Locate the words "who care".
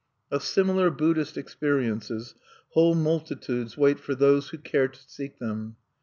4.49-4.87